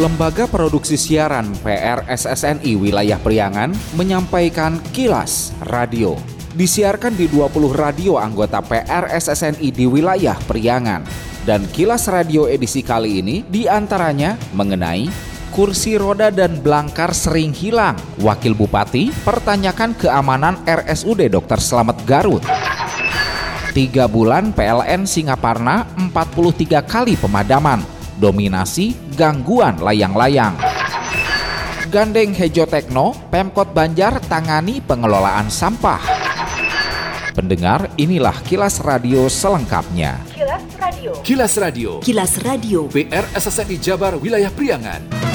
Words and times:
Lembaga 0.00 0.48
Produksi 0.48 0.96
Siaran 0.96 1.52
PRSSNI 1.60 2.72
Wilayah 2.72 3.20
Priangan 3.20 3.68
menyampaikan 4.00 4.80
kilas 4.96 5.52
radio. 5.68 6.16
Disiarkan 6.56 7.12
di 7.20 7.28
20 7.28 7.68
radio 7.76 8.16
anggota 8.16 8.64
PRSSNI 8.64 9.68
di 9.68 9.84
wilayah 9.84 10.40
Priangan. 10.48 11.04
Dan 11.44 11.68
kilas 11.68 12.08
radio 12.08 12.48
edisi 12.48 12.80
kali 12.80 13.20
ini 13.20 13.44
di 13.44 13.68
antaranya 13.68 14.40
mengenai 14.56 15.04
kursi 15.52 16.00
roda 16.00 16.32
dan 16.32 16.64
belangkar 16.64 17.12
sering 17.12 17.52
hilang. 17.52 18.00
Wakil 18.24 18.56
Bupati 18.56 19.12
pertanyakan 19.20 19.92
keamanan 20.00 20.64
RSUD 20.64 21.28
Dr. 21.28 21.60
Slamet 21.60 22.00
Garut. 22.08 22.40
Tiga 23.76 24.08
bulan 24.08 24.56
PLN 24.56 25.04
Singaparna 25.04 25.84
43 26.08 26.88
kali 26.88 27.20
pemadaman. 27.20 27.99
Dominasi 28.20 29.16
gangguan 29.16 29.80
layang-layang. 29.80 30.52
Gandeng 31.88 32.36
Hejo 32.36 32.68
Tekno, 32.68 33.16
Pemkot 33.32 33.72
Banjar 33.72 34.20
tangani 34.28 34.84
pengelolaan 34.84 35.48
sampah. 35.48 36.04
Pendengar, 37.32 37.88
inilah 37.96 38.36
kilas 38.44 38.84
radio 38.84 39.24
selengkapnya. 39.32 40.20
Kilas 40.36 40.64
Radio. 40.76 41.12
Kilas 41.24 41.54
Radio. 41.56 41.90
Kilas 42.04 42.32
Radio. 42.44 42.80
PR 42.92 43.24
SSNI 43.32 43.76
Jabar 43.80 44.20
Wilayah 44.20 44.52
Priangan. 44.52 45.29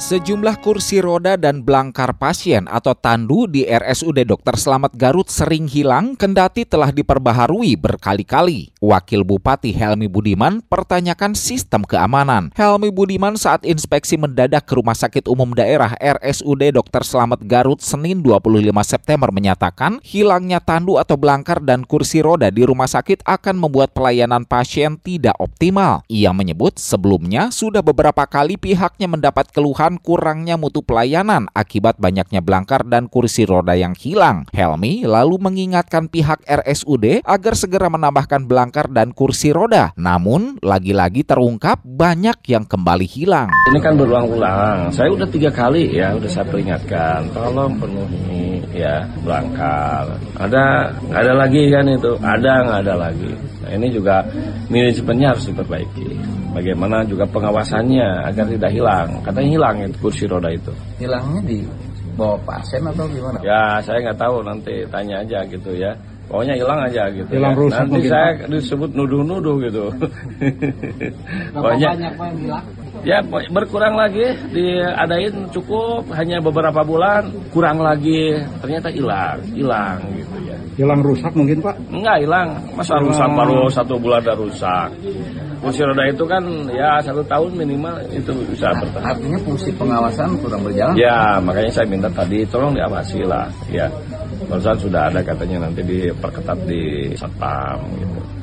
Sejumlah 0.00 0.64
kursi 0.64 0.96
roda 1.04 1.36
dan 1.36 1.60
belangkar 1.60 2.16
pasien 2.16 2.64
atau 2.72 2.96
tandu 2.96 3.44
di 3.44 3.68
RSUD 3.68 4.24
Dr. 4.24 4.56
Slamet 4.56 4.96
Garut 4.96 5.28
sering 5.28 5.68
hilang 5.68 6.16
kendati 6.16 6.64
telah 6.64 6.88
diperbaharui 6.88 7.76
berkali-kali. 7.76 8.72
Wakil 8.80 9.28
Bupati 9.28 9.76
Helmi 9.76 10.08
Budiman 10.08 10.64
pertanyakan 10.64 11.36
sistem 11.36 11.84
keamanan. 11.84 12.48
Helmi 12.56 12.88
Budiman 12.88 13.36
saat 13.36 13.60
inspeksi 13.68 14.16
mendadak 14.16 14.64
ke 14.64 14.80
Rumah 14.80 14.96
Sakit 14.96 15.28
Umum 15.28 15.52
Daerah 15.52 15.92
RSUD 16.00 16.72
Dr. 16.72 17.04
Slamet 17.04 17.44
Garut 17.44 17.84
Senin 17.84 18.24
25 18.24 18.72
September 18.80 19.28
menyatakan 19.28 20.00
hilangnya 20.00 20.64
tandu 20.64 20.96
atau 20.96 21.20
belangkar 21.20 21.60
dan 21.60 21.84
kursi 21.84 22.24
roda 22.24 22.48
di 22.48 22.64
rumah 22.64 22.88
sakit 22.88 23.20
akan 23.28 23.68
membuat 23.68 23.92
pelayanan 23.92 24.48
pasien 24.48 24.96
tidak 24.96 25.36
optimal. 25.36 26.00
Ia 26.08 26.32
menyebut 26.32 26.80
sebelumnya 26.80 27.52
sudah 27.52 27.84
beberapa 27.84 28.24
kali 28.24 28.56
pihaknya 28.56 29.04
mendapat 29.04 29.52
keluhan 29.52 29.89
kurangnya 29.98 30.54
mutu 30.54 30.84
pelayanan 30.84 31.50
akibat 31.56 31.98
banyaknya 31.98 32.38
belangkar 32.38 32.86
dan 32.86 33.10
kursi 33.10 33.48
roda 33.48 33.74
yang 33.74 33.96
hilang. 33.98 34.46
Helmi 34.54 35.08
lalu 35.08 35.40
mengingatkan 35.42 36.06
pihak 36.06 36.46
RSUD 36.46 37.26
agar 37.26 37.54
segera 37.58 37.90
menambahkan 37.90 38.46
belangkar 38.46 38.92
dan 38.92 39.10
kursi 39.10 39.50
roda. 39.50 39.90
Namun, 39.98 40.60
lagi-lagi 40.62 41.26
terungkap 41.26 41.82
banyak 41.82 42.38
yang 42.46 42.68
kembali 42.68 43.06
hilang. 43.08 43.50
Ini 43.72 43.78
kan 43.82 43.98
berulang-ulang. 43.98 44.92
Saya 44.94 45.10
udah 45.10 45.26
tiga 45.26 45.50
kali 45.50 45.96
ya, 45.96 46.14
udah 46.14 46.30
saya 46.30 46.46
peringatkan. 46.46 47.32
Tolong 47.34 47.74
penuhi 47.80 48.62
ya 48.70 49.08
belangkar. 49.24 50.20
Ada 50.38 50.94
nggak 51.08 51.20
ada 51.24 51.32
lagi 51.34 51.62
kan 51.72 51.84
itu? 51.88 52.12
Ada 52.20 52.52
nggak 52.66 52.80
ada 52.86 52.94
lagi. 52.94 53.30
Nah, 53.64 53.70
ini 53.76 53.86
juga 53.92 54.24
manajemennya 54.68 55.36
harus 55.36 55.44
diperbaiki 55.50 56.39
bagaimana 56.54 57.02
juga 57.06 57.24
pengawasannya 57.28 58.26
agar 58.26 58.46
tidak 58.50 58.70
hilang. 58.70 59.08
Katanya 59.22 59.50
hilang 59.50 59.76
itu 59.86 59.98
kursi 60.02 60.24
roda 60.26 60.50
itu. 60.50 60.72
Hilangnya 60.98 61.40
di 61.46 61.58
bawa 62.18 62.36
pasien 62.44 62.82
atau 62.84 63.06
gimana? 63.08 63.38
Ya 63.40 63.78
saya 63.80 63.98
nggak 64.04 64.18
tahu 64.18 64.36
nanti 64.44 64.74
tanya 64.90 65.22
aja 65.22 65.40
gitu 65.48 65.70
ya. 65.74 65.92
Pokoknya 66.30 66.54
hilang 66.54 66.80
aja 66.86 67.02
gitu. 67.10 67.30
Hilang 67.34 67.54
ya. 67.54 67.58
rusak 67.58 67.78
Nanti 67.82 67.92
mungkin, 67.98 68.10
saya 68.10 68.28
disebut 68.46 68.90
nuduh-nuduh 68.94 69.56
gitu. 69.66 69.84
Pokoknya 71.54 71.88
banyak 71.90 72.12
yang 72.14 72.36
hilang? 72.38 72.66
ya 73.00 73.24
berkurang 73.24 73.96
lagi 73.96 74.36
diadain 74.52 75.48
cukup 75.48 76.04
hanya 76.12 76.36
beberapa 76.42 76.84
bulan 76.84 77.32
kurang 77.48 77.80
lagi 77.80 78.36
ternyata 78.60 78.92
hilang 78.92 79.40
hilang 79.56 80.04
gitu 80.19 80.19
ya 80.19 80.19
Hilang 80.78 81.00
rusak 81.02 81.32
mungkin 81.34 81.58
Pak? 81.60 81.76
enggak 81.90 82.16
hilang. 82.22 82.48
Masa 82.74 82.98
rusak 83.02 83.28
baru 83.34 83.66
satu 83.70 83.94
bulan 83.98 84.22
udah 84.22 84.36
rusak. 84.38 84.88
Kursi 85.60 85.84
roda 85.84 86.04
itu 86.08 86.24
kan 86.24 86.42
ya 86.72 87.02
satu 87.04 87.20
tahun 87.26 87.52
minimal 87.58 87.94
itu 88.10 88.32
bisa 88.48 88.72
bertahan. 88.78 89.12
Artinya 89.12 89.38
fungsi 89.44 89.68
pengawasan 89.76 90.38
kurang 90.40 90.62
berjalan? 90.64 90.94
ya 90.96 91.36
makanya 91.42 91.70
saya 91.74 91.86
minta 91.90 92.08
tadi 92.08 92.46
tolong 92.48 92.72
diawasi 92.72 93.26
lah. 93.26 93.50
Ya 93.68 93.90
barusan 94.48 94.78
sudah 94.80 95.12
ada 95.12 95.20
katanya 95.20 95.68
nanti 95.68 95.84
diperketat 95.84 96.58
di 96.64 97.12
satpam 97.14 97.78
gitu 98.00 98.39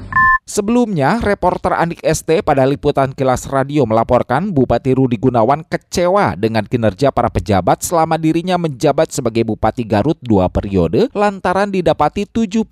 Sebelumnya, 0.57 1.21
reporter 1.21 1.77
Andik 1.77 2.01
ST 2.01 2.41
pada 2.41 2.65
liputan 2.65 3.13
kilas 3.13 3.45
radio 3.45 3.85
melaporkan 3.85 4.49
Bupati 4.49 4.97
Rudi 4.97 5.21
Gunawan 5.21 5.61
kecewa 5.61 6.33
dengan 6.33 6.65
kinerja 6.65 7.13
para 7.13 7.29
pejabat 7.29 7.85
selama 7.85 8.17
dirinya 8.17 8.57
menjabat 8.57 9.13
sebagai 9.13 9.45
Bupati 9.45 9.85
Garut 9.85 10.17
dua 10.17 10.49
periode 10.49 11.13
lantaran 11.13 11.69
didapati 11.69 12.25
70% 12.25 12.65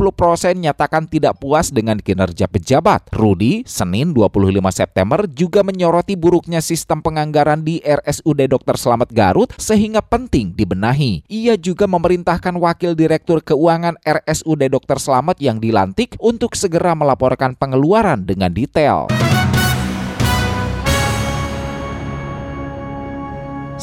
nyatakan 0.58 1.06
tidak 1.06 1.38
puas 1.38 1.70
dengan 1.70 2.02
kinerja 2.02 2.50
pejabat. 2.50 3.14
Rudi, 3.14 3.62
Senin 3.70 4.18
25 4.18 4.50
September 4.74 5.30
juga 5.30 5.62
menyoroti 5.62 6.18
buruknya 6.18 6.66
sistem 6.66 7.06
penganggaran 7.06 7.62
di 7.62 7.86
RSUD 7.86 8.50
Dr. 8.50 8.82
Slamet 8.82 9.14
Garut 9.14 9.54
sehingga 9.62 10.02
penting 10.02 10.58
dibenahi. 10.58 11.22
Ia 11.30 11.54
juga 11.54 11.86
memerintahkan 11.86 12.58
Wakil 12.58 12.98
Direktur 12.98 13.46
Keuangan 13.46 14.02
RSUD 14.02 14.74
Dr. 14.74 14.98
Slamet 14.98 15.38
yang 15.38 15.62
dilantik 15.62 16.18
untuk 16.18 16.58
segera 16.58 16.98
melaporkan 16.98 17.54
pengeluaran 17.76 18.24
dengan 18.24 18.56
detail. 18.56 19.35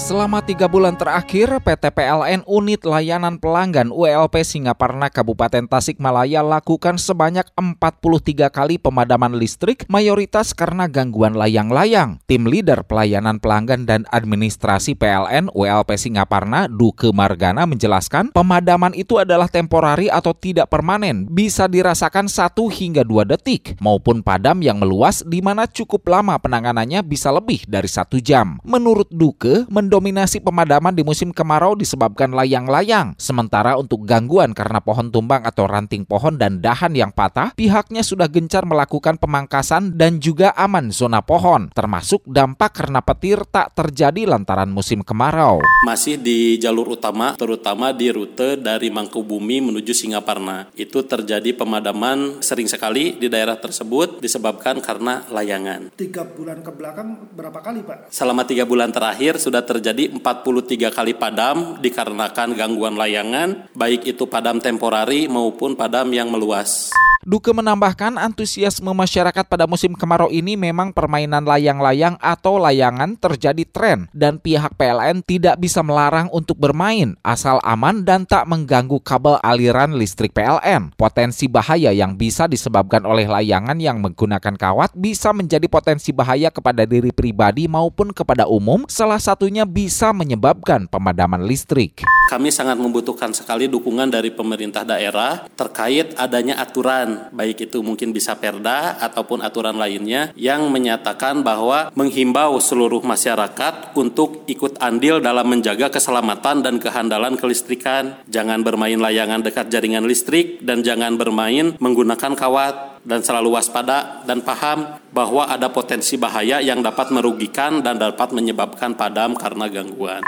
Selama 0.03 0.43
tiga 0.43 0.67
bulan 0.67 0.99
terakhir, 0.99 1.63
PT 1.63 1.95
PLN 1.95 2.43
Unit 2.51 2.83
Layanan 2.83 3.39
Pelanggan 3.39 3.95
ULP 3.95 4.43
Singaparna 4.43 5.07
Kabupaten 5.07 5.71
Tasikmalaya 5.71 6.43
lakukan 6.43 6.99
sebanyak 6.99 7.47
43 7.55 8.51
kali 8.51 8.83
pemadaman 8.83 9.39
listrik, 9.39 9.87
mayoritas 9.87 10.59
karena 10.59 10.91
gangguan 10.91 11.39
layang-layang. 11.39 12.19
Tim 12.27 12.51
Leader 12.51 12.83
Pelayanan 12.83 13.39
Pelanggan 13.39 13.87
dan 13.87 14.03
Administrasi 14.11 14.99
PLN 14.99 15.55
ULP 15.55 15.95
Singaparna, 15.95 16.67
Duke 16.67 17.15
Margana 17.15 17.63
menjelaskan, 17.63 18.35
pemadaman 18.35 18.99
itu 18.99 19.23
adalah 19.23 19.47
temporari 19.47 20.11
atau 20.11 20.35
tidak 20.35 20.67
permanen, 20.67 21.31
bisa 21.31 21.71
dirasakan 21.71 22.27
satu 22.27 22.67
hingga 22.67 23.07
dua 23.07 23.23
detik, 23.23 23.79
maupun 23.79 24.27
padam 24.27 24.67
yang 24.67 24.83
meluas 24.83 25.23
di 25.23 25.39
mana 25.39 25.71
cukup 25.71 26.03
lama 26.11 26.35
penanganannya 26.43 27.07
bisa 27.07 27.31
lebih 27.31 27.63
dari 27.71 27.87
satu 27.87 28.19
jam. 28.19 28.59
Menurut 28.67 29.07
Duke, 29.15 29.71
mendominasi 29.93 30.41
pemadaman 30.41 30.97
di 30.97 31.05
musim 31.05 31.37
kemarau 31.37 31.77
disebabkan 31.77 32.33
layang-layang. 32.33 33.13
Sementara 33.21 33.77
untuk 33.77 34.09
gangguan 34.09 34.57
karena 34.57 34.81
pohon 34.81 35.13
tumbang 35.13 35.45
atau 35.45 35.69
ranting 35.69 36.09
pohon 36.09 36.41
dan 36.41 36.65
dahan 36.65 36.97
yang 36.97 37.13
patah, 37.13 37.53
pihaknya 37.53 38.01
sudah 38.01 38.25
gencar 38.33 38.65
melakukan 38.65 39.21
pemangkasan 39.21 39.93
dan 39.93 40.17
juga 40.17 40.57
aman 40.57 40.89
zona 40.89 41.21
pohon, 41.21 41.69
termasuk 41.77 42.25
dampak 42.25 42.73
karena 42.73 43.05
petir 43.05 43.45
tak 43.53 43.77
terjadi 43.77 44.25
lantaran 44.33 44.73
musim 44.73 45.05
kemarau. 45.05 45.61
Masih 45.85 46.17
di 46.17 46.57
jalur 46.57 46.97
utama, 46.97 47.37
terutama 47.37 47.93
di 47.93 48.09
rute 48.09 48.57
dari 48.57 48.89
Mangkubumi 48.89 49.61
menuju 49.61 49.93
Singaparna. 49.93 50.73
Itu 50.73 51.05
terjadi 51.05 51.53
pemadaman 51.53 52.41
sering 52.41 52.65
sekali 52.65 53.21
di 53.21 53.29
daerah 53.29 53.61
tersebut 53.61 54.25
disebabkan 54.25 54.81
karena 54.81 55.29
layangan. 55.29 55.93
tiga 56.01 56.25
bulan 56.25 56.65
ke 56.65 56.73
belakang 56.73 57.29
berapa 57.37 57.61
kali 57.61 57.85
Pak? 57.85 58.09
Selama 58.09 58.49
tiga 58.49 58.65
bulan 58.65 58.89
terakhir 58.89 59.37
sudah 59.37 59.61
terjadi 59.73 60.13
43 60.13 60.93
kali 60.93 61.13
padam 61.17 61.81
dikarenakan 61.81 62.53
gangguan 62.53 63.01
layangan, 63.01 63.73
baik 63.73 64.05
itu 64.05 64.29
padam 64.29 64.61
temporari 64.61 65.33
maupun 65.33 65.73
padam 65.73 66.13
yang 66.13 66.29
meluas. 66.29 66.93
Duke 67.23 67.55
menambahkan 67.55 68.19
antusiasme 68.19 68.91
masyarakat 68.91 69.47
pada 69.47 69.71
musim 69.71 69.95
kemarau 69.95 70.27
ini 70.35 70.59
memang 70.59 70.91
permainan 70.91 71.47
layang-layang 71.47 72.19
atau 72.19 72.59
layangan 72.59 73.15
terjadi 73.15 73.63
tren 73.63 74.11
dan 74.11 74.43
pihak 74.43 74.75
PLN 74.75 75.23
tidak 75.23 75.55
bisa 75.63 75.87
melarang 75.87 76.27
untuk 76.35 76.59
bermain 76.59 77.15
asal 77.23 77.63
aman 77.63 78.03
dan 78.03 78.27
tak 78.27 78.51
mengganggu 78.51 78.99
kabel 79.07 79.39
aliran 79.39 79.95
listrik 79.95 80.35
PLN. 80.35 80.99
Potensi 80.99 81.47
bahaya 81.47 81.95
yang 81.95 82.19
bisa 82.19 82.51
disebabkan 82.51 83.07
oleh 83.07 83.31
layangan 83.31 83.79
yang 83.79 84.03
menggunakan 84.03 84.59
kawat 84.59 84.91
bisa 84.99 85.31
menjadi 85.31 85.71
potensi 85.71 86.11
bahaya 86.11 86.51
kepada 86.51 86.83
diri 86.91 87.15
pribadi 87.15 87.71
maupun 87.71 88.11
kepada 88.11 88.51
umum, 88.51 88.83
salah 88.91 89.23
satunya 89.23 89.63
bisa 89.63 90.11
menyebabkan 90.11 90.91
pemadaman 90.91 91.47
listrik. 91.47 92.03
Kami 92.33 92.49
sangat 92.49 92.81
membutuhkan 92.81 93.29
sekali 93.37 93.69
dukungan 93.69 94.09
dari 94.09 94.33
pemerintah 94.33 94.89
daerah 94.89 95.45
terkait 95.53 96.17
adanya 96.17 96.57
aturan, 96.65 97.12
baik 97.33 97.71
itu 97.71 97.81
mungkin 97.81 98.15
bisa 98.15 98.37
perda 98.37 99.01
ataupun 99.01 99.43
aturan 99.43 99.77
lainnya 99.77 100.31
yang 100.39 100.69
menyatakan 100.69 101.41
bahwa 101.41 101.91
menghimbau 101.97 102.61
seluruh 102.63 103.01
masyarakat 103.03 103.97
untuk 103.99 104.45
ikut 104.49 104.79
andil 104.79 105.19
dalam 105.19 105.49
menjaga 105.49 105.91
keselamatan 105.93 106.63
dan 106.63 106.77
kehandalan 106.79 107.35
kelistrikan. 107.41 108.21
Jangan 108.29 108.63
bermain 108.63 108.99
layangan 108.99 109.43
dekat 109.43 109.69
jaringan 109.69 110.07
listrik 110.07 110.63
dan 110.65 110.81
jangan 110.81 111.19
bermain 111.19 111.77
menggunakan 111.79 112.33
kawat. 112.35 112.77
dan 113.03 113.19
selalu 113.19 113.59
waspada 113.59 114.23
dan 114.23 114.47
paham 114.47 115.03
bahwa 115.11 115.51
ada 115.51 115.75
potensi 115.75 116.15
bahaya 116.15 116.63
yang 116.63 116.81
dapat 116.87 117.11
merugikan 117.11 117.83
dan 117.83 117.99
dapat 117.99 118.31
menyebabkan 118.31 118.95
padam 118.95 119.35
karena 119.35 119.67
gangguan. 119.67 120.23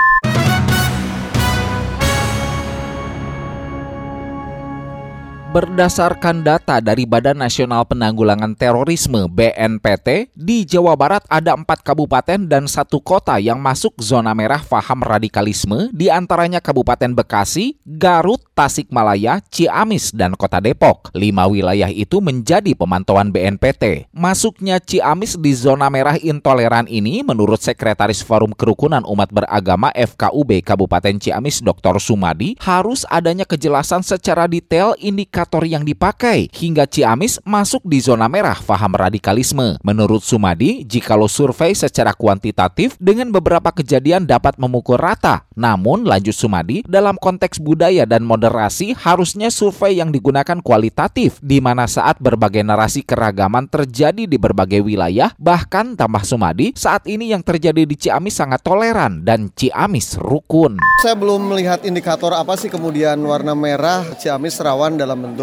Berdasarkan 5.55 6.43
data 6.43 6.83
dari 6.83 7.07
Badan 7.07 7.39
Nasional 7.39 7.87
Penanggulangan 7.87 8.59
Terorisme 8.59 9.31
BNPT, 9.31 10.35
di 10.35 10.67
Jawa 10.67 10.99
Barat 10.99 11.23
ada 11.31 11.55
empat 11.55 11.79
kabupaten 11.87 12.43
dan 12.51 12.67
satu 12.67 12.99
kota 12.99 13.39
yang 13.39 13.63
masuk 13.63 13.95
zona 14.03 14.35
merah 14.35 14.59
faham 14.59 15.07
radikalisme, 15.07 15.95
di 15.95 16.11
antaranya 16.11 16.59
Kabupaten 16.59 17.15
Bekasi, 17.15 17.79
Garut, 17.87 18.43
Tasikmalaya, 18.51 19.39
Ciamis, 19.47 20.11
dan 20.11 20.35
Kota 20.35 20.59
Depok. 20.59 21.15
Lima 21.15 21.47
wilayah 21.47 21.87
itu 21.87 22.19
menjadi 22.19 22.75
pemantauan 22.75 23.31
BNPT. 23.31 24.11
Masuknya 24.11 24.83
Ciamis 24.83 25.39
di 25.39 25.55
zona 25.55 25.87
merah 25.87 26.19
intoleran 26.19 26.91
ini, 26.91 27.23
menurut 27.23 27.63
Sekretaris 27.63 28.27
Forum 28.27 28.59
Kerukunan 28.59 29.07
Umat 29.07 29.31
Beragama 29.31 29.95
FKUB 29.95 30.67
Kabupaten 30.67 31.15
Ciamis 31.23 31.63
Dr. 31.63 32.03
Sumadi, 32.03 32.59
harus 32.59 33.07
adanya 33.07 33.47
kejelasan 33.47 34.03
secara 34.03 34.51
detail 34.51 34.99
indikator 34.99 35.44
indikator 35.45 35.69
yang 35.69 35.85
dipakai 35.85 36.49
hingga 36.57 36.89
Ciamis 36.89 37.37
masuk 37.45 37.85
di 37.85 38.01
zona 38.01 38.33
merah 38.33 38.57
faham 38.57 38.97
radikalisme. 38.97 39.77
Menurut 39.85 40.25
Sumadi, 40.25 40.89
jikalau 40.89 41.29
survei 41.29 41.77
secara 41.77 42.17
kuantitatif 42.17 42.97
dengan 42.97 43.29
beberapa 43.29 43.69
kejadian 43.69 44.25
dapat 44.25 44.57
memukul 44.57 44.97
rata. 44.97 45.45
Namun, 45.53 46.09
lanjut 46.09 46.33
Sumadi, 46.33 46.81
dalam 46.89 47.21
konteks 47.21 47.61
budaya 47.61 48.09
dan 48.09 48.25
moderasi 48.25 48.97
harusnya 48.97 49.53
survei 49.53 50.01
yang 50.01 50.09
digunakan 50.09 50.65
kualitatif, 50.65 51.37
di 51.45 51.61
mana 51.61 51.85
saat 51.85 52.17
berbagai 52.25 52.65
narasi 52.65 53.05
keragaman 53.05 53.69
terjadi 53.69 54.25
di 54.25 54.41
berbagai 54.41 54.81
wilayah, 54.81 55.37
bahkan 55.37 55.93
tambah 55.93 56.25
Sumadi, 56.25 56.73
saat 56.73 57.05
ini 57.05 57.37
yang 57.37 57.45
terjadi 57.45 57.85
di 57.85 58.01
Ciamis 58.01 58.41
sangat 58.41 58.65
toleran 58.65 59.29
dan 59.29 59.53
Ciamis 59.53 60.17
rukun. 60.17 60.81
Saya 61.05 61.13
belum 61.21 61.53
melihat 61.53 61.85
indikator 61.85 62.33
apa 62.33 62.57
sih 62.57 62.73
kemudian 62.73 63.21
warna 63.29 63.53
merah 63.53 64.09
Ciamis 64.17 64.57
rawan 64.57 64.97
dalam 64.97 65.34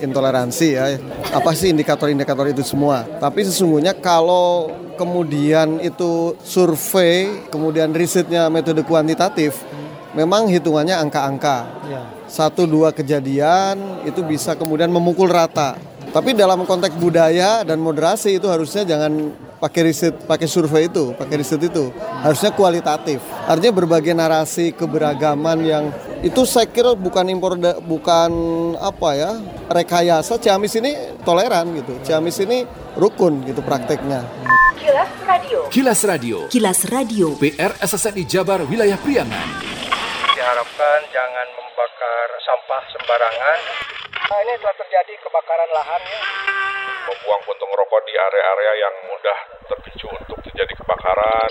intoleransi 0.00 0.68
ya. 0.74 0.96
Apa 1.34 1.52
sih 1.52 1.70
indikator-indikator 1.74 2.48
itu 2.48 2.62
semua? 2.64 3.04
Tapi 3.20 3.44
sesungguhnya 3.44 3.92
kalau 3.98 4.70
kemudian 4.96 5.82
itu 5.82 6.38
survei, 6.46 7.46
kemudian 7.50 7.90
risetnya 7.92 8.46
metode 8.48 8.86
kuantitatif, 8.86 9.60
memang 10.16 10.48
hitungannya 10.48 10.96
angka-angka. 10.96 11.68
Satu 12.28 12.64
dua 12.64 12.96
kejadian 12.96 14.04
itu 14.08 14.24
bisa 14.24 14.56
kemudian 14.56 14.88
memukul 14.88 15.28
rata. 15.28 15.76
Tapi 16.12 16.36
dalam 16.36 16.68
konteks 16.68 16.96
budaya 17.00 17.64
dan 17.64 17.80
moderasi 17.80 18.36
itu 18.36 18.44
harusnya 18.48 18.84
jangan 18.84 19.32
pakai 19.62 19.86
riset, 19.86 20.14
pakai 20.26 20.50
survei 20.50 20.90
itu, 20.90 21.14
pakai 21.14 21.38
riset 21.38 21.62
itu. 21.62 21.94
Harusnya 22.18 22.50
kualitatif. 22.50 23.22
Artinya 23.46 23.70
berbagai 23.70 24.10
narasi 24.10 24.74
keberagaman 24.74 25.62
yang 25.62 25.84
itu 26.26 26.42
saya 26.42 26.66
kira 26.66 26.98
bukan 26.98 27.30
impor 27.30 27.54
bukan 27.86 28.30
apa 28.82 29.08
ya 29.14 29.30
rekayasa 29.70 30.42
Ciamis 30.42 30.74
ini 30.82 31.22
toleran 31.22 31.78
gitu. 31.78 31.94
Ciamis 32.02 32.42
ini 32.42 32.66
rukun 32.98 33.46
gitu 33.46 33.62
prakteknya. 33.62 34.26
Kilas 34.82 35.12
Radio. 35.22 35.60
Kilas 35.70 36.00
Radio. 36.02 36.38
Kilas 36.50 36.80
Radio. 36.90 37.26
PR 37.38 37.78
SSNI 37.78 38.26
Jabar 38.26 38.66
Wilayah 38.66 38.98
Priangan. 38.98 39.46
Diharapkan 40.34 41.00
jangan 41.14 41.46
membakar 41.54 42.28
sampah 42.42 42.82
sembarangan. 42.90 43.58
Nah, 44.26 44.38
ini 44.42 44.54
telah 44.58 44.74
terjadi 44.74 45.14
kebakaran 45.22 45.70
lahan 45.70 46.02
ya 46.02 46.91
membuang 47.22 47.42
puntung 47.46 47.70
rokok 47.70 48.02
di 48.02 48.18
area-area 48.18 48.72
yang 48.82 48.94
mudah 49.06 49.38
terpicu 49.70 50.06
untuk 50.10 50.38
terjadi 50.42 50.74
kebakaran 50.74 51.50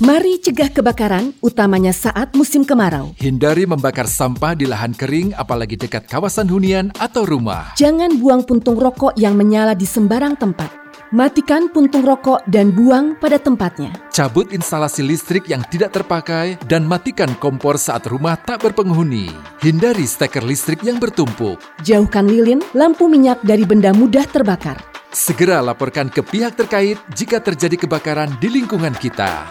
Mari 0.00 0.40
cegah 0.42 0.72
kebakaran, 0.72 1.36
utamanya 1.44 1.92
saat 1.92 2.32
musim 2.32 2.64
kemarau. 2.64 3.12
Hindari 3.20 3.68
membakar 3.68 4.08
sampah 4.08 4.56
di 4.56 4.64
lahan 4.64 4.96
kering, 4.96 5.36
apalagi 5.36 5.76
dekat 5.76 6.08
kawasan 6.08 6.48
hunian 6.48 6.88
atau 6.96 7.22
rumah. 7.22 7.76
Jangan 7.76 8.16
buang 8.16 8.42
puntung 8.48 8.80
rokok 8.80 9.14
yang 9.20 9.36
menyala 9.36 9.76
di 9.76 9.86
sembarang 9.86 10.34
tempat. 10.40 10.66
Matikan 11.14 11.70
puntung 11.70 12.02
rokok 12.02 12.42
dan 12.50 12.74
buang 12.74 13.14
pada 13.22 13.38
tempatnya. 13.38 13.94
Cabut 14.10 14.50
instalasi 14.50 15.06
listrik 15.06 15.46
yang 15.46 15.62
tidak 15.70 15.94
terpakai 15.94 16.58
dan 16.66 16.82
matikan 16.82 17.30
kompor 17.38 17.78
saat 17.78 18.08
rumah 18.10 18.34
tak 18.34 18.66
berpenghuni. 18.66 19.30
Hindari 19.62 20.10
steker 20.10 20.42
listrik 20.42 20.82
yang 20.82 20.98
bertumpuk. 20.98 21.62
Jauhkan 21.86 22.26
lilin, 22.26 22.58
lampu 22.74 23.06
minyak 23.06 23.38
dari 23.46 23.62
benda 23.62 23.94
mudah 23.94 24.26
terbakar. 24.26 24.93
Segera 25.14 25.62
laporkan 25.62 26.10
ke 26.10 26.26
pihak 26.26 26.58
terkait 26.58 26.98
jika 27.14 27.38
terjadi 27.38 27.86
kebakaran 27.86 28.34
di 28.42 28.50
lingkungan 28.50 28.90
kita. 28.98 29.46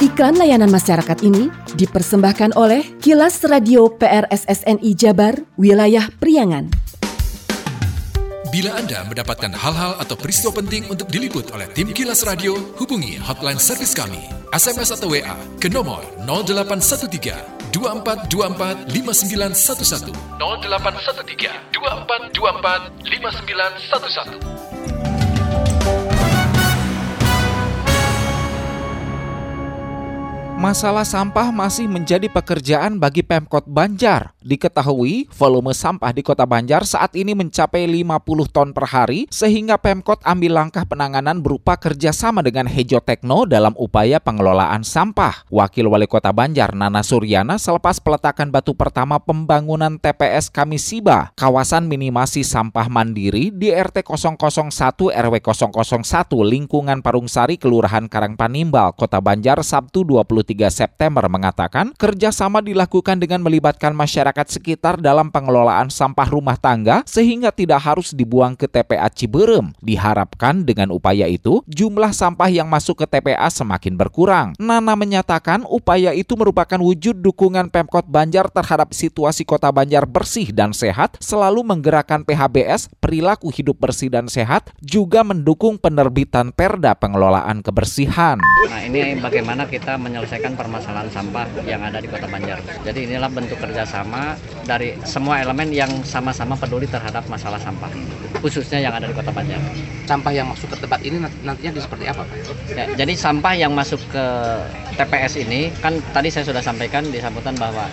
Iklan 0.00 0.40
layanan 0.40 0.72
masyarakat 0.72 1.20
ini 1.20 1.52
dipersembahkan 1.76 2.56
oleh 2.56 2.80
Kilas 3.04 3.44
Radio 3.44 3.92
PRSSNI 3.92 4.90
Jabar, 4.96 5.36
Wilayah 5.60 6.08
Priangan. 6.16 6.72
Bila 8.48 8.80
Anda 8.80 9.04
mendapatkan 9.04 9.52
hal-hal 9.52 10.00
atau 10.00 10.16
peristiwa 10.16 10.56
penting 10.56 10.88
untuk 10.88 11.12
diliput 11.12 11.52
oleh 11.52 11.68
tim 11.76 11.92
Kilas 11.92 12.24
Radio, 12.24 12.56
hubungi 12.80 13.20
hotline 13.20 13.60
servis 13.60 13.92
kami, 13.92 14.32
SMS 14.56 14.96
atau 14.96 15.12
WA 15.12 15.36
ke 15.60 15.68
nomor 15.68 16.00
0813 16.24 17.59
2424 17.72 18.86
5911 18.86 20.12
0813 20.40 21.50
2424 21.72 22.90
5911 23.04 24.69
Masalah 30.60 31.08
sampah 31.08 31.48
masih 31.48 31.88
menjadi 31.88 32.28
pekerjaan 32.28 33.00
bagi 33.00 33.24
Pemkot 33.24 33.64
Banjar. 33.64 34.36
Diketahui, 34.44 35.32
volume 35.32 35.72
sampah 35.72 36.12
di 36.12 36.20
Kota 36.20 36.44
Banjar 36.44 36.84
saat 36.84 37.16
ini 37.16 37.32
mencapai 37.32 37.88
50 37.88 38.44
ton 38.52 38.68
per 38.76 38.84
hari, 38.92 39.24
sehingga 39.32 39.80
Pemkot 39.80 40.20
ambil 40.20 40.60
langkah 40.60 40.84
penanganan 40.84 41.40
berupa 41.40 41.80
kerjasama 41.80 42.44
dengan 42.44 42.68
Hejo 42.68 43.00
Tekno 43.00 43.48
dalam 43.48 43.72
upaya 43.80 44.20
pengelolaan 44.20 44.84
sampah. 44.84 45.48
Wakil 45.48 45.88
Wali 45.88 46.04
Kota 46.04 46.28
Banjar, 46.28 46.76
Nana 46.76 47.00
Suryana, 47.00 47.56
selepas 47.56 47.96
peletakan 47.96 48.52
batu 48.52 48.76
pertama 48.76 49.16
pembangunan 49.16 49.96
TPS 49.96 50.52
Kamisiba, 50.52 51.32
kawasan 51.40 51.88
minimasi 51.88 52.44
sampah 52.44 52.84
mandiri 52.92 53.48
di 53.48 53.72
RT 53.72 54.04
001 54.04 54.36
RW 55.08 55.34
001 55.40 56.04
lingkungan 56.44 57.00
Parungsari, 57.00 57.56
Kelurahan 57.56 58.12
Karangpanimbal, 58.12 58.92
Kota 58.92 59.24
Banjar, 59.24 59.64
Sabtu 59.64 60.04
23 60.04 60.49
3 60.50 60.66
September 60.66 61.22
mengatakan 61.30 61.94
kerjasama 61.94 62.58
dilakukan 62.58 63.22
dengan 63.22 63.38
melibatkan 63.38 63.94
masyarakat 63.94 64.50
sekitar 64.50 64.98
dalam 64.98 65.30
pengelolaan 65.30 65.94
sampah 65.94 66.26
rumah 66.26 66.58
tangga 66.58 67.06
sehingga 67.06 67.54
tidak 67.54 67.78
harus 67.86 68.10
dibuang 68.10 68.58
ke 68.58 68.66
TPA 68.66 69.06
Ciberem. 69.14 69.70
Diharapkan 69.78 70.66
dengan 70.66 70.90
upaya 70.90 71.30
itu 71.30 71.62
jumlah 71.70 72.10
sampah 72.10 72.50
yang 72.50 72.66
masuk 72.66 73.04
ke 73.04 73.06
TPA 73.06 73.46
semakin 73.52 73.94
berkurang. 73.94 74.58
Nana 74.58 74.96
menyatakan 74.96 75.62
upaya 75.68 76.10
itu 76.16 76.34
merupakan 76.34 76.80
wujud 76.80 77.20
dukungan 77.20 77.68
Pemkot 77.68 78.08
Banjar 78.08 78.48
terhadap 78.48 78.90
situasi 78.96 79.44
kota 79.44 79.68
Banjar 79.68 80.08
bersih 80.08 80.50
dan 80.56 80.72
sehat, 80.72 81.20
selalu 81.20 81.60
menggerakkan 81.62 82.24
PHBS, 82.24 82.88
perilaku 82.98 83.52
hidup 83.52 83.76
bersih 83.76 84.08
dan 84.08 84.26
sehat, 84.26 84.72
juga 84.80 85.20
mendukung 85.20 85.76
penerbitan 85.76 86.50
perda 86.56 86.96
pengelolaan 86.96 87.60
kebersihan. 87.60 88.40
Nah 88.40 88.80
ini 88.80 89.20
bagaimana 89.20 89.68
kita 89.68 90.00
menyelesaikan 90.00 90.39
menyelesaikan 90.40 90.56
permasalahan 90.56 91.10
sampah 91.12 91.44
yang 91.68 91.84
ada 91.84 92.00
di 92.00 92.08
Kota 92.08 92.24
Banjar. 92.24 92.58
Jadi 92.80 93.04
inilah 93.04 93.28
bentuk 93.28 93.60
kerjasama 93.60 94.40
dari 94.64 94.96
semua 95.04 95.44
elemen 95.44 95.68
yang 95.68 95.92
sama-sama 96.00 96.56
peduli 96.56 96.88
terhadap 96.88 97.28
masalah 97.28 97.60
sampah, 97.60 97.92
khususnya 98.40 98.80
yang 98.80 98.96
ada 98.96 99.04
di 99.04 99.12
Kota 99.12 99.28
Banjar. 99.28 99.60
Sampah 100.08 100.32
yang 100.32 100.48
masuk 100.48 100.72
ke 100.72 100.76
tempat 100.80 101.00
ini 101.04 101.20
nantinya 101.44 101.76
seperti 101.76 102.04
apa 102.08 102.24
Pak? 102.24 102.36
Ya, 102.72 102.84
jadi 103.04 103.12
sampah 103.12 103.54
yang 103.54 103.76
masuk 103.76 104.00
ke 104.08 104.24
TPS 104.96 105.36
ini, 105.44 105.68
kan 105.84 106.00
tadi 106.16 106.32
saya 106.32 106.48
sudah 106.48 106.64
sampaikan 106.64 107.04
di 107.04 107.20
sambutan 107.20 107.54
bahwa 107.60 107.84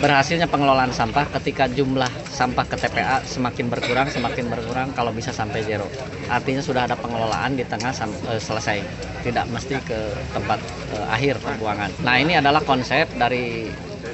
berhasilnya 0.00 0.48
pengelolaan 0.48 0.92
sampah 0.92 1.24
ketika 1.40 1.68
jumlah 1.68 2.08
sampah 2.28 2.64
ke 2.68 2.76
TPA 2.76 3.24
semakin 3.24 3.66
berkurang, 3.72 4.08
semakin 4.12 4.46
berkurang 4.52 4.88
kalau 4.92 5.12
bisa 5.12 5.32
sampai 5.32 5.64
zero. 5.64 5.88
Artinya 6.28 6.60
sudah 6.60 6.84
ada 6.88 6.96
pengelolaan 6.96 7.56
di 7.56 7.64
tengah 7.64 7.92
uh, 7.92 8.40
selesai, 8.40 8.84
tidak 9.24 9.48
mesti 9.48 9.80
ke 9.84 9.98
tempat 10.36 10.60
uh, 10.96 11.06
akhir 11.12 11.40
pembuangan. 11.40 11.88
Nah 12.04 12.20
ini 12.20 12.36
adalah 12.36 12.60
konsep 12.64 13.08
dari 13.16 13.68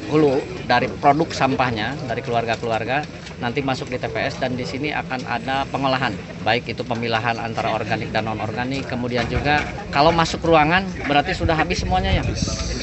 hulu 0.07 0.39
dari 0.71 0.87
produk 0.87 1.27
sampahnya 1.35 1.99
dari 2.07 2.23
keluarga-keluarga 2.23 3.03
nanti 3.43 3.61
masuk 3.61 3.93
di 3.93 3.99
TPS 4.01 4.41
dan 4.41 4.57
di 4.57 4.65
sini 4.65 4.95
akan 4.95 5.29
ada 5.29 5.67
pengolahan 5.69 6.15
baik 6.41 6.73
itu 6.73 6.87
pemilahan 6.87 7.37
antara 7.37 7.75
organik 7.75 8.09
dan 8.15 8.25
non 8.31 8.41
organik 8.41 8.87
kemudian 8.89 9.27
juga 9.29 9.61
kalau 9.93 10.15
masuk 10.15 10.41
ruangan 10.47 10.87
berarti 11.05 11.37
sudah 11.37 11.59
habis 11.59 11.85
semuanya 11.85 12.17
ya 12.17 12.25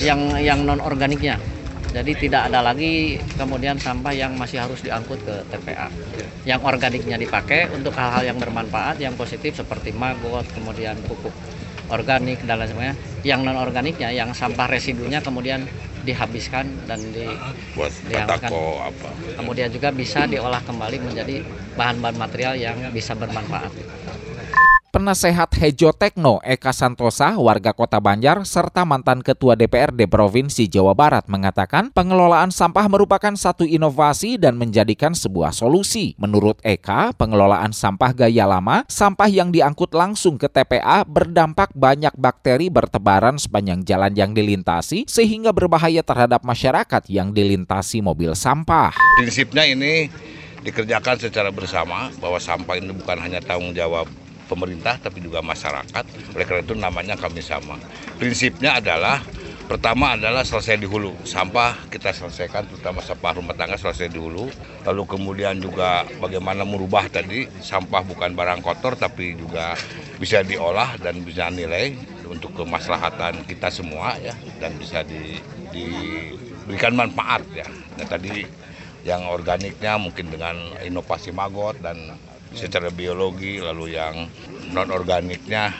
yang 0.03 0.21
yang 0.37 0.59
non 0.67 0.83
organiknya 0.83 1.39
Jadi 1.93 2.11
tidak 2.17 2.49
ada 2.49 2.65
lagi 2.65 3.21
kemudian 3.37 3.77
sampah 3.77 4.09
yang 4.17 4.33
masih 4.33 4.57
harus 4.57 4.81
diangkut 4.81 5.21
ke 5.21 5.35
TPA. 5.53 5.93
Yang 6.43 6.61
organiknya 6.65 7.21
dipakai 7.21 7.69
untuk 7.69 7.93
hal-hal 7.93 8.33
yang 8.33 8.37
bermanfaat, 8.41 8.97
yang 8.97 9.13
positif 9.13 9.53
seperti 9.61 9.93
maggot, 9.93 10.43
kemudian 10.57 10.97
pupuk 11.05 11.31
organik 11.93 12.41
dan 12.49 12.57
lain 12.57 12.69
sebagainya. 12.73 12.95
Yang 13.21 13.39
non 13.45 13.57
organiknya, 13.61 14.09
yang 14.09 14.33
sampah 14.33 14.65
residunya 14.65 15.21
kemudian 15.21 15.69
dihabiskan 16.03 16.67
dan 16.89 16.99
di 17.15 17.23
buat 17.77 17.93
apa. 18.91 19.09
Kemudian 19.39 19.69
juga 19.71 19.89
bisa 19.93 20.27
diolah 20.27 20.59
kembali 20.65 20.97
menjadi 20.99 21.45
bahan-bahan 21.79 22.17
material 22.19 22.53
yang 22.59 22.77
bisa 22.91 23.15
bermanfaat. 23.15 23.71
Penasehat 24.93 25.57
Hejo 25.57 25.89
Tekno 25.89 26.37
Eka 26.45 26.69
Santosa, 26.69 27.33
warga 27.41 27.73
kota 27.73 27.97
Banjar, 27.97 28.45
serta 28.45 28.85
mantan 28.85 29.25
Ketua 29.25 29.57
DPRD 29.57 30.05
Provinsi 30.05 30.69
Jawa 30.69 30.93
Barat 30.93 31.25
mengatakan 31.25 31.89
pengelolaan 31.89 32.53
sampah 32.53 32.85
merupakan 32.85 33.33
satu 33.33 33.65
inovasi 33.65 34.37
dan 34.37 34.53
menjadikan 34.53 35.17
sebuah 35.17 35.49
solusi. 35.49 36.13
Menurut 36.21 36.61
Eka, 36.61 37.09
pengelolaan 37.17 37.73
sampah 37.73 38.13
gaya 38.13 38.45
lama, 38.45 38.85
sampah 38.85 39.25
yang 39.33 39.49
diangkut 39.49 39.97
langsung 39.97 40.37
ke 40.37 40.45
TPA 40.45 41.01
berdampak 41.09 41.73
banyak 41.73 42.13
bakteri 42.13 42.69
bertebaran 42.69 43.41
sepanjang 43.41 43.81
jalan 43.89 44.13
yang 44.13 44.37
dilintasi 44.37 45.09
sehingga 45.09 45.49
berbahaya 45.57 46.05
terhadap 46.05 46.45
masyarakat 46.45 47.01
yang 47.09 47.33
dilintasi 47.33 48.05
mobil 48.05 48.37
sampah. 48.37 48.93
Prinsipnya 49.17 49.65
ini 49.65 50.13
dikerjakan 50.61 51.17
secara 51.17 51.49
bersama 51.49 52.13
bahwa 52.21 52.37
sampah 52.37 52.77
ini 52.77 52.93
bukan 52.93 53.17
hanya 53.17 53.41
tanggung 53.41 53.73
jawab 53.73 54.05
pemerintah 54.53 55.01
tapi 55.01 55.19
juga 55.25 55.41
masyarakat. 55.41 56.05
Oleh 56.37 56.45
karena 56.45 56.61
itu 56.61 56.77
namanya 56.77 57.17
kami 57.17 57.41
sama. 57.41 57.81
Prinsipnya 58.21 58.77
adalah 58.77 59.25
pertama 59.65 60.13
adalah 60.13 60.45
selesai 60.45 60.77
di 60.77 60.85
hulu. 60.85 61.25
Sampah 61.25 61.89
kita 61.89 62.13
selesaikan 62.13 62.69
terutama 62.69 63.01
sampah 63.01 63.41
rumah 63.41 63.57
tangga 63.57 63.81
selesai 63.81 64.13
di 64.13 64.21
hulu. 64.21 64.53
Lalu 64.85 65.03
kemudian 65.09 65.57
juga 65.57 66.05
bagaimana 66.21 66.61
merubah 66.61 67.09
tadi 67.09 67.49
sampah 67.65 68.05
bukan 68.05 68.37
barang 68.37 68.61
kotor 68.61 68.93
tapi 68.93 69.33
juga 69.33 69.73
bisa 70.21 70.45
diolah 70.45 71.01
dan 71.01 71.25
bisa 71.25 71.49
nilai 71.49 71.97
untuk 72.29 72.53
kemaslahatan 72.53 73.43
kita 73.49 73.73
semua 73.73 74.15
ya 74.21 74.33
dan 74.61 74.77
bisa 74.77 75.01
di, 75.01 75.41
diberikan 75.73 76.93
manfaat 76.93 77.43
ya. 77.51 77.67
Nah, 77.97 78.05
tadi 78.07 78.45
yang 79.03 79.27
organiknya 79.27 79.99
mungkin 79.99 80.31
dengan 80.31 80.55
inovasi 80.79 81.35
magot 81.35 81.75
dan 81.83 82.15
secara 82.53 82.89
biologi 82.93 83.57
lalu 83.59 83.97
yang 83.97 84.29
non 84.73 84.89
organiknya 84.89 85.73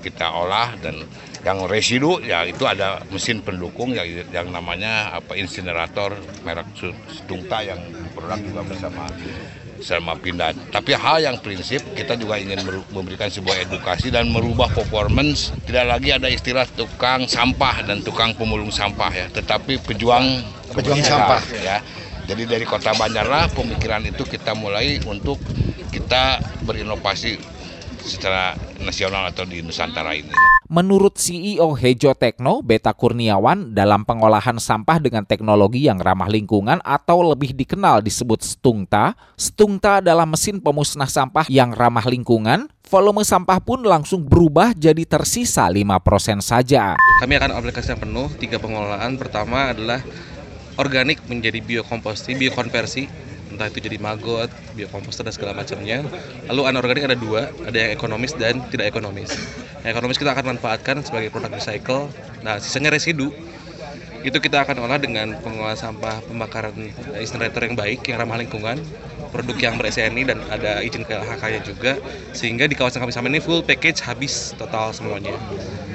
kita 0.00 0.32
olah 0.32 0.74
dan 0.80 0.96
yang 1.40 1.64
residu 1.64 2.20
ya 2.20 2.44
itu 2.44 2.64
ada 2.68 3.00
mesin 3.08 3.40
pendukung 3.40 3.96
yang 3.96 4.04
yang 4.28 4.48
namanya 4.52 5.12
apa 5.16 5.36
insinerator 5.36 6.16
merek 6.44 6.68
Stungta 7.08 7.64
yang 7.64 7.80
produk 8.12 8.40
juga 8.40 8.60
bersama 8.64 9.08
sama 9.80 10.12
pindah. 10.16 10.52
Tapi 10.68 10.92
hal 10.92 11.24
yang 11.24 11.36
prinsip 11.40 11.80
kita 11.96 12.14
juga 12.14 12.36
ingin 12.36 12.60
memberikan 12.92 13.32
sebuah 13.32 13.64
edukasi 13.64 14.12
dan 14.12 14.28
merubah 14.28 14.68
performance. 14.68 15.56
Tidak 15.64 15.84
lagi 15.88 16.12
ada 16.12 16.28
istilah 16.28 16.68
tukang 16.76 17.24
sampah 17.24 17.88
dan 17.88 18.04
tukang 18.04 18.36
pemulung 18.36 18.68
sampah 18.68 19.08
ya, 19.08 19.26
tetapi 19.32 19.80
pejuang 19.80 20.44
pejuang 20.76 21.00
sampah 21.00 21.42
ya. 21.56 21.80
Jadi 22.30 22.46
dari 22.46 22.62
kota 22.62 22.94
Banjarlah 22.94 23.50
pemikiran 23.50 24.06
itu 24.06 24.22
kita 24.22 24.54
mulai 24.54 25.02
untuk 25.02 25.42
kita 25.90 26.38
berinovasi 26.62 27.42
secara 28.06 28.54
nasional 28.78 29.26
atau 29.34 29.42
di 29.42 29.58
Nusantara 29.66 30.14
ini. 30.14 30.30
Menurut 30.70 31.18
CEO 31.18 31.74
Hejo 31.74 32.14
Tekno, 32.14 32.62
Beta 32.62 32.94
Kurniawan, 32.94 33.74
dalam 33.74 34.06
pengolahan 34.06 34.62
sampah 34.62 35.02
dengan 35.02 35.26
teknologi 35.26 35.90
yang 35.90 35.98
ramah 35.98 36.30
lingkungan 36.30 36.78
atau 36.86 37.26
lebih 37.26 37.50
dikenal 37.50 37.98
disebut 37.98 38.46
Stungta, 38.46 39.18
Stungta 39.34 39.98
adalah 39.98 40.22
mesin 40.22 40.62
pemusnah 40.62 41.10
sampah 41.10 41.50
yang 41.50 41.74
ramah 41.74 42.06
lingkungan, 42.06 42.70
volume 42.86 43.26
sampah 43.26 43.58
pun 43.58 43.82
langsung 43.82 44.22
berubah 44.22 44.70
jadi 44.70 45.02
tersisa 45.02 45.66
5% 45.66 46.38
saja. 46.38 46.94
Kami 47.18 47.34
akan 47.42 47.50
aplikasikan 47.58 47.98
penuh 47.98 48.30
tiga 48.38 48.62
pengelolaan. 48.62 49.18
Pertama 49.18 49.74
adalah 49.74 49.98
organik 50.78 51.18
menjadi 51.26 51.58
biokomposti, 51.64 52.36
biokonversi 52.38 53.30
entah 53.50 53.66
itu 53.66 53.82
jadi 53.82 53.98
maggot, 53.98 54.48
biokomposter 54.78 55.26
dan 55.26 55.34
segala 55.34 55.52
macamnya. 55.58 56.06
Lalu 56.46 56.62
anorganik 56.70 57.04
ada 57.10 57.18
dua, 57.18 57.50
ada 57.66 57.74
yang 57.76 57.92
ekonomis 57.92 58.32
dan 58.38 58.62
tidak 58.70 58.94
ekonomis. 58.94 59.34
Yang 59.82 59.90
ekonomis 59.98 60.18
kita 60.22 60.30
akan 60.32 60.56
manfaatkan 60.56 61.02
sebagai 61.02 61.34
produk 61.34 61.50
recycle. 61.50 62.08
Nah, 62.46 62.62
sisanya 62.62 62.94
residu 62.94 63.34
itu 64.20 64.36
kita 64.36 64.68
akan 64.68 64.84
olah 64.84 65.00
dengan 65.00 65.32
pengolahan 65.40 65.80
sampah 65.80 66.20
pembakaran 66.28 66.76
incinerator 67.16 67.64
yang 67.64 67.74
baik, 67.74 68.04
yang 68.04 68.20
ramah 68.20 68.36
lingkungan, 68.36 68.76
produk 69.32 69.56
yang 69.56 69.74
ber-SNI 69.80 70.22
dan 70.28 70.38
ada 70.52 70.84
izin 70.84 71.08
KLHK-nya 71.08 71.60
juga, 71.64 71.96
sehingga 72.36 72.68
di 72.68 72.76
kawasan 72.76 73.00
kami 73.00 73.16
sama 73.16 73.32
ini 73.32 73.40
full 73.40 73.64
package 73.64 74.04
habis 74.04 74.52
total 74.60 74.92
semuanya. 74.92 75.32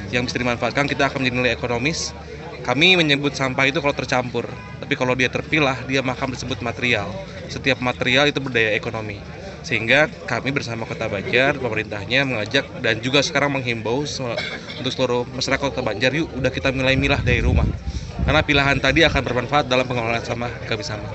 Yang 0.10 0.34
bisa 0.34 0.38
dimanfaatkan 0.42 0.90
kita 0.90 1.14
akan 1.14 1.22
menjadi 1.22 1.38
nilai 1.38 1.54
ekonomis, 1.54 2.18
kami 2.66 2.98
menyebut 2.98 3.38
sampah 3.38 3.70
itu 3.70 3.78
kalau 3.78 3.94
tercampur, 3.94 4.50
tapi 4.82 4.98
kalau 4.98 5.14
dia 5.14 5.30
terpilah, 5.30 5.86
dia 5.86 6.02
makam 6.02 6.34
disebut 6.34 6.66
material. 6.66 7.14
Setiap 7.46 7.78
material 7.78 8.26
itu 8.26 8.42
berdaya 8.42 8.74
ekonomi. 8.74 9.22
Sehingga 9.62 10.10
kami 10.26 10.50
bersama 10.50 10.90
Kota 10.90 11.06
Banjar, 11.06 11.62
pemerintahnya 11.62 12.26
mengajak 12.26 12.66
dan 12.82 13.06
juga 13.06 13.22
sekarang 13.22 13.54
menghimbau 13.54 14.02
untuk 14.82 14.90
seluruh 14.90 15.30
masyarakat 15.38 15.62
Kota 15.62 15.86
Banjar, 15.86 16.10
yuk 16.18 16.26
udah 16.34 16.50
kita 16.50 16.74
mulai 16.74 16.98
milah 16.98 17.22
dari 17.22 17.46
rumah. 17.46 17.70
Karena 18.26 18.42
pilihan 18.42 18.82
tadi 18.82 19.06
akan 19.06 19.22
bermanfaat 19.22 19.70
dalam 19.70 19.86
pengelolaan 19.86 20.26
sampah 20.26 20.50
kami 20.66 20.82
sama. 20.82 21.06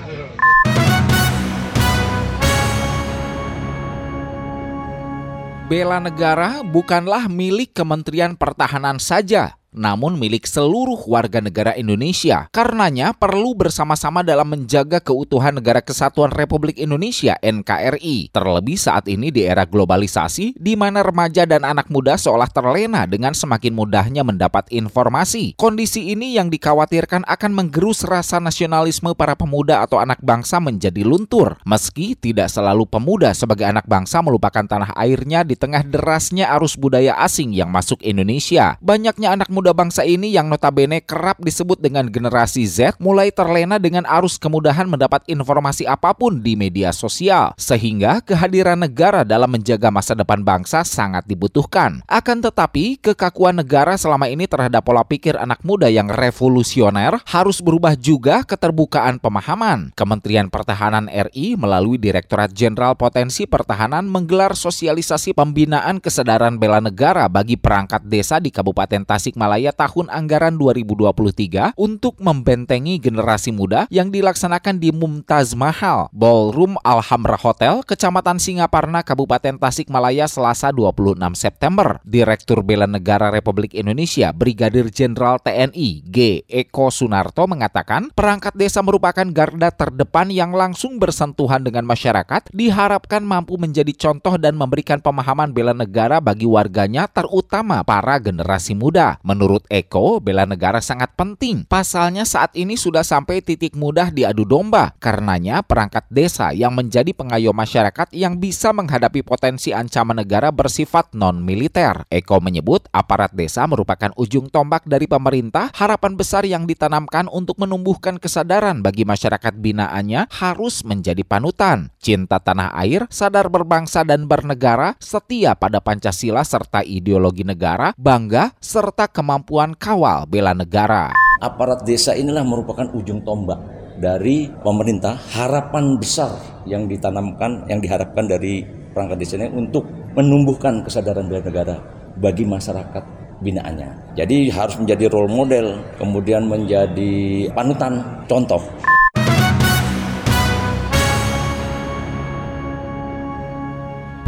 Bela 5.66 5.98
negara 6.02 6.62
bukanlah 6.62 7.26
milik 7.30 7.74
Kementerian 7.74 8.34
Pertahanan 8.34 8.98
saja, 8.98 9.59
namun 9.70 10.18
milik 10.18 10.46
seluruh 10.46 10.98
warga 11.06 11.38
negara 11.38 11.74
Indonesia. 11.78 12.50
Karenanya 12.50 13.14
perlu 13.14 13.54
bersama-sama 13.54 14.26
dalam 14.26 14.50
menjaga 14.50 14.98
keutuhan 14.98 15.54
Negara 15.54 15.78
Kesatuan 15.82 16.34
Republik 16.34 16.78
Indonesia 16.78 17.38
NKRI. 17.38 18.34
Terlebih 18.34 18.76
saat 18.78 19.06
ini 19.06 19.30
di 19.30 19.46
era 19.46 19.62
globalisasi 19.66 20.58
di 20.58 20.74
mana 20.74 21.06
remaja 21.06 21.46
dan 21.46 21.62
anak 21.62 21.86
muda 21.88 22.18
seolah 22.18 22.50
terlena 22.50 23.06
dengan 23.06 23.34
semakin 23.34 23.74
mudahnya 23.74 24.26
mendapat 24.26 24.66
informasi. 24.74 25.54
Kondisi 25.54 26.10
ini 26.10 26.34
yang 26.34 26.50
dikhawatirkan 26.50 27.22
akan 27.26 27.50
menggerus 27.54 28.02
rasa 28.02 28.42
nasionalisme 28.42 29.14
para 29.14 29.38
pemuda 29.38 29.86
atau 29.86 30.02
anak 30.02 30.18
bangsa 30.20 30.58
menjadi 30.58 31.06
luntur. 31.06 31.62
Meski 31.62 32.18
tidak 32.18 32.50
selalu 32.50 32.86
pemuda 32.90 33.30
sebagai 33.34 33.70
anak 33.70 33.86
bangsa 33.86 34.18
melupakan 34.20 34.66
tanah 34.66 34.90
airnya 34.98 35.46
di 35.46 35.54
tengah 35.54 35.86
derasnya 35.86 36.50
arus 36.58 36.74
budaya 36.74 37.14
asing 37.22 37.54
yang 37.54 37.70
masuk 37.70 38.02
Indonesia. 38.02 38.74
Banyaknya 38.82 39.38
anak 39.38 39.48
muda 39.52 39.59
muda 39.60 39.76
bangsa 39.76 40.08
ini 40.08 40.32
yang 40.32 40.48
notabene 40.48 41.04
kerap 41.04 41.36
disebut 41.44 41.84
dengan 41.84 42.08
generasi 42.08 42.64
Z 42.64 42.96
mulai 42.96 43.28
terlena 43.28 43.76
dengan 43.76 44.08
arus 44.08 44.40
kemudahan 44.40 44.88
mendapat 44.88 45.20
informasi 45.28 45.84
apa 45.84 46.16
pun 46.16 46.40
di 46.40 46.56
media 46.56 46.96
sosial 46.96 47.52
sehingga 47.60 48.24
kehadiran 48.24 48.80
negara 48.80 49.20
dalam 49.20 49.52
menjaga 49.52 49.92
masa 49.92 50.16
depan 50.16 50.40
bangsa 50.40 50.80
sangat 50.80 51.28
dibutuhkan. 51.28 52.00
Akan 52.08 52.40
tetapi 52.40 52.96
kekakuan 53.04 53.60
negara 53.60 54.00
selama 54.00 54.32
ini 54.32 54.48
terhadap 54.48 54.80
pola 54.80 55.04
pikir 55.04 55.36
anak 55.36 55.60
muda 55.60 55.92
yang 55.92 56.08
revolusioner 56.08 57.20
harus 57.28 57.60
berubah 57.60 58.00
juga 58.00 58.40
keterbukaan 58.48 59.20
pemahaman. 59.20 59.92
Kementerian 59.92 60.48
Pertahanan 60.48 61.12
RI 61.12 61.60
melalui 61.60 62.00
Direktorat 62.00 62.48
Jenderal 62.56 62.96
Potensi 62.96 63.44
Pertahanan 63.44 64.08
menggelar 64.08 64.56
sosialisasi 64.56 65.36
pembinaan 65.36 66.00
kesadaran 66.00 66.56
bela 66.56 66.80
negara 66.80 67.28
bagi 67.28 67.60
perangkat 67.60 68.08
desa 68.08 68.40
di 68.40 68.48
Kabupaten 68.48 69.04
Tasikmalaya 69.04 69.49
Tasikmalaya 69.50 69.74
tahun 69.74 70.06
anggaran 70.14 70.54
2023 70.62 71.74
untuk 71.74 72.14
membentengi 72.22 73.02
generasi 73.02 73.50
muda 73.50 73.90
yang 73.90 74.14
dilaksanakan 74.14 74.78
di 74.78 74.94
Mumtaz 74.94 75.58
Mahal, 75.58 76.06
Ballroom 76.14 76.78
Alhamra 76.86 77.34
Hotel, 77.34 77.82
Kecamatan 77.82 78.38
Singaparna, 78.38 79.02
Kabupaten 79.02 79.58
Tasikmalaya, 79.58 80.30
Selasa 80.30 80.70
26 80.70 81.34
September. 81.34 81.98
Direktur 82.06 82.62
Bela 82.62 82.86
Negara 82.86 83.34
Republik 83.34 83.74
Indonesia, 83.74 84.30
Brigadir 84.30 84.86
Jenderal 84.86 85.42
TNI 85.42 86.06
G. 86.06 86.46
Eko 86.46 86.94
Sunarto 86.94 87.50
mengatakan, 87.50 88.14
perangkat 88.14 88.54
desa 88.54 88.86
merupakan 88.86 89.26
garda 89.34 89.74
terdepan 89.74 90.30
yang 90.30 90.54
langsung 90.54 91.02
bersentuhan 91.02 91.66
dengan 91.66 91.82
masyarakat, 91.90 92.54
diharapkan 92.54 93.26
mampu 93.26 93.58
menjadi 93.58 93.90
contoh 93.98 94.38
dan 94.38 94.54
memberikan 94.54 95.02
pemahaman 95.02 95.50
bela 95.50 95.74
negara 95.74 96.22
bagi 96.22 96.46
warganya, 96.46 97.10
terutama 97.10 97.82
para 97.82 98.14
generasi 98.22 98.78
muda. 98.78 99.18
Menurut 99.26 99.39
Menurut 99.40 99.64
Eko, 99.72 100.20
bela 100.20 100.44
negara 100.44 100.84
sangat 100.84 101.16
penting. 101.16 101.64
Pasalnya 101.64 102.28
saat 102.28 102.52
ini 102.52 102.76
sudah 102.76 103.00
sampai 103.00 103.40
titik 103.40 103.72
mudah 103.72 104.12
diadu 104.12 104.44
domba. 104.44 104.92
Karenanya 105.00 105.64
perangkat 105.64 106.04
desa 106.12 106.52
yang 106.52 106.76
menjadi 106.76 107.08
pengayom 107.16 107.56
masyarakat 107.56 108.12
yang 108.12 108.36
bisa 108.36 108.76
menghadapi 108.76 109.24
potensi 109.24 109.72
ancaman 109.72 110.20
negara 110.20 110.52
bersifat 110.52 111.16
non-militer. 111.16 112.04
Eko 112.12 112.44
menyebut 112.44 112.84
aparat 112.92 113.32
desa 113.32 113.64
merupakan 113.64 114.12
ujung 114.20 114.52
tombak 114.52 114.84
dari 114.84 115.08
pemerintah, 115.08 115.72
harapan 115.72 116.20
besar 116.20 116.44
yang 116.44 116.68
ditanamkan 116.68 117.24
untuk 117.32 117.56
menumbuhkan 117.64 118.20
kesadaran 118.20 118.84
bagi 118.84 119.08
masyarakat 119.08 119.56
binaannya 119.56 120.28
harus 120.36 120.84
menjadi 120.84 121.24
panutan. 121.24 121.88
Cinta 121.96 122.44
tanah 122.44 122.76
air, 122.76 123.08
sadar 123.08 123.48
berbangsa 123.48 124.04
dan 124.04 124.28
bernegara, 124.28 125.00
setia 125.00 125.56
pada 125.56 125.80
Pancasila 125.80 126.44
serta 126.44 126.84
ideologi 126.84 127.40
negara, 127.40 127.96
bangga, 127.96 128.52
serta 128.60 129.08
kemampuan 129.08 129.29
kawal 129.78 130.26
bela 130.26 130.50
negara. 130.56 131.14
Aparat 131.38 131.86
desa 131.86 132.18
inilah 132.18 132.42
merupakan 132.42 132.90
ujung 132.92 133.22
tombak 133.22 133.58
dari 134.00 134.50
pemerintah 134.64 135.14
harapan 135.36 136.00
besar 136.00 136.64
yang 136.66 136.88
ditanamkan 136.88 137.68
yang 137.68 137.78
diharapkan 137.78 138.26
dari 138.26 138.64
perangkat 138.90 139.16
desa 139.22 139.38
ini 139.38 139.52
untuk 139.54 139.86
menumbuhkan 140.18 140.82
kesadaran 140.82 141.30
bela 141.30 141.46
negara 141.46 141.76
bagi 142.18 142.42
masyarakat 142.42 143.04
binaannya. 143.40 144.18
Jadi 144.18 144.52
harus 144.52 144.76
menjadi 144.76 145.08
role 145.08 145.32
model, 145.32 145.80
kemudian 145.96 146.44
menjadi 146.44 147.48
panutan, 147.56 148.24
contoh. 148.28 148.60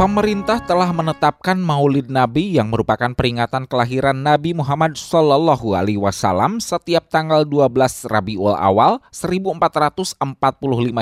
Pemerintah 0.03 0.59
telah 0.59 0.91
menetapkan 0.91 1.55
Maulid 1.55 2.11
Nabi 2.11 2.59
yang 2.59 2.67
merupakan 2.67 3.15
peringatan 3.15 3.63
kelahiran 3.63 4.19
Nabi 4.19 4.51
Muhammad 4.51 4.99
Shallallahu 4.99 5.79
Alaihi 5.79 5.95
Wasallam 5.95 6.59
setiap 6.59 7.07
tanggal 7.07 7.47
12 7.47 8.11
Rabiul 8.11 8.51
Awal 8.51 8.99
1445 9.15 10.19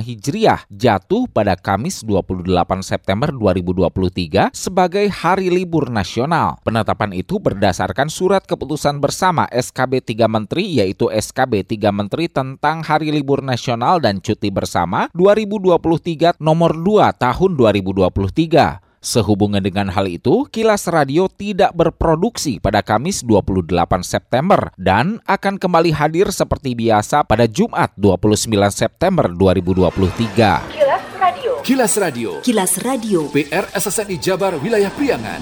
Hijriah 0.05 0.70
jatuh 0.70 1.25
pada 1.34 1.58
Kamis 1.58 2.05
28 2.05 2.46
September 2.86 3.34
2023 3.34 4.53
sebagai 4.53 5.10
hari 5.10 5.50
libur 5.50 5.89
nasional. 5.89 6.62
Penetapan 6.62 7.17
itu 7.17 7.41
berdasarkan 7.41 8.05
surat 8.05 8.46
keputusan 8.46 9.01
bersama 9.01 9.50
SKB 9.50 10.13
3 10.13 10.29
Menteri 10.29 10.77
yaitu 10.77 11.10
SKB 11.10 11.65
3 11.65 11.89
Menteri 11.89 12.29
tentang 12.29 12.86
Hari 12.86 13.10
Libur 13.10 13.41
Nasional 13.41 13.98
dan 13.98 14.22
Cuti 14.22 14.53
Bersama 14.53 15.10
2023 15.17 16.38
nomor 16.38 16.77
2 16.77 17.10
tahun 17.17 17.51
2023. 17.58 18.90
Sehubungan 19.01 19.65
dengan 19.65 19.89
hal 19.89 20.05
itu, 20.05 20.46
Kilas 20.53 20.86
Radio 20.86 21.25
tidak 21.25 21.74
berproduksi 21.74 22.62
pada 22.62 22.86
Kamis 22.86 23.25
28 23.25 23.74
September 24.05 24.70
dan 24.77 25.17
akan 25.25 25.58
kembali 25.58 25.89
hadir 25.89 26.29
seperti 26.29 26.77
biasa 26.77 27.25
pada 27.25 27.50
Jumat 27.50 27.89
29 27.98 28.46
September 28.70 29.25
2023. 29.25 30.77
Kilas 30.77 31.05
Radio. 31.17 31.51
Kilas 31.65 31.93
Radio. 31.98 32.29
Kilas 32.46 32.74
Radio. 32.86 33.20
PR 33.34 33.65
SSNI 33.74 34.22
Jabar 34.22 34.53
Wilayah 34.62 34.93
Priangan. 34.93 35.41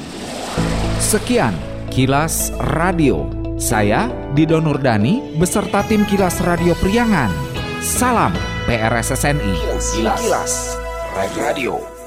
Sekian 1.04 1.52
Kilas 1.92 2.56
Radio. 2.80 3.28
Saya 3.60 4.08
Dido 4.40 4.64
Nurdani 4.64 5.36
beserta 5.36 5.84
tim 5.84 6.08
Kilas 6.08 6.40
Radio 6.48 6.80
Priangan. 6.80 7.28
Salam 7.84 8.32
PRSSNI. 8.72 9.56
Kilas, 10.00 10.24
Kilas. 10.24 10.54
Radio. 11.36 11.99